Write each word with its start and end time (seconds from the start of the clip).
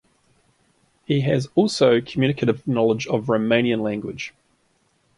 He 1.05 1.21
has 1.21 1.47
also 1.53 2.01
communicative 2.01 2.67
knowledge 2.67 3.05
of 3.05 3.27
Romanian 3.27 3.83
language. 3.83 4.33